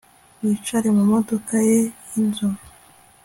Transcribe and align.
Wicare 0.41 0.89
mu 0.97 1.03
modoka 1.11 1.55
ye 1.69 1.79
yinzovu 2.09 2.63